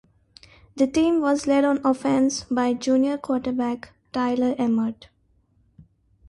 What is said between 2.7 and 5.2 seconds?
junior quarterback Tyler Emmert.